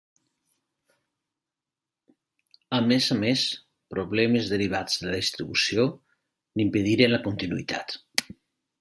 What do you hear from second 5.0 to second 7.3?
de la distribució n'impediren la